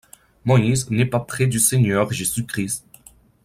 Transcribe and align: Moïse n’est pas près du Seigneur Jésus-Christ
Moïse 0.45 0.89
n’est 0.89 1.05
pas 1.05 1.19
près 1.19 1.45
du 1.45 1.59
Seigneur 1.59 2.11
Jésus-Christ 2.11 2.83